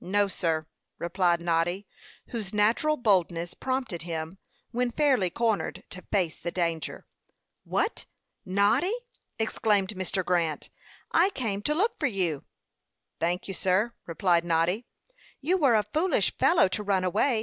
"No, 0.00 0.28
sir," 0.28 0.66
replied 0.96 1.42
Noddy, 1.42 1.86
whose 2.28 2.54
natural 2.54 2.96
boldness 2.96 3.52
prompted 3.52 4.04
him, 4.04 4.38
when 4.70 4.90
fairly 4.90 5.28
cornered, 5.28 5.84
to 5.90 6.00
face 6.10 6.38
the 6.38 6.50
danger. 6.50 7.06
"What! 7.64 8.06
Noddy?" 8.46 8.94
exclaimed 9.38 9.88
Mr. 9.90 10.24
Grant. 10.24 10.70
"I 11.12 11.28
came 11.28 11.60
to 11.64 11.74
look 11.74 11.98
for 11.98 12.06
you." 12.06 12.46
"Thank 13.20 13.46
you, 13.46 13.52
sir," 13.52 13.92
replied 14.06 14.42
Noddy. 14.46 14.86
"You 15.42 15.58
were 15.58 15.74
a 15.74 15.84
foolish 15.92 16.34
fellow 16.38 16.66
to 16.68 16.82
run 16.82 17.04
away. 17.04 17.42